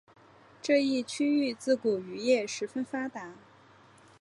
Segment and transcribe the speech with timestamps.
[0.63, 3.35] 这一区域自古渔业十分发达。